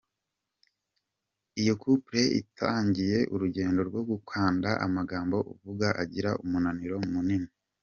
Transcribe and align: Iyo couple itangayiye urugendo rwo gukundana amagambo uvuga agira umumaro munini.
Iyo 1.61 1.73
couple 1.81 2.21
itangayiye 2.41 3.19
urugendo 3.33 3.79
rwo 3.89 4.01
gukundana 4.09 4.79
amagambo 4.85 5.37
uvuga 5.53 5.87
agira 6.03 6.29
umumaro 6.43 6.97
munini. 7.13 7.51